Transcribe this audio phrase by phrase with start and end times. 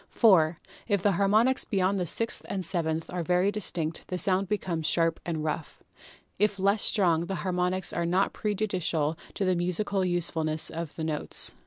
[0.09, 0.57] 4.
[0.87, 5.19] If the harmonics beyond the sixth and seventh are very distinct the sound becomes sharp
[5.27, 5.83] and rough.
[6.39, 11.53] If less strong, the harmonics are not prejudicial to the musical usefulness of the notes.